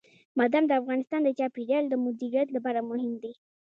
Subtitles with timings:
[0.37, 3.33] بادام د افغانستان د چاپیریال د مدیریت لپاره مهم دي.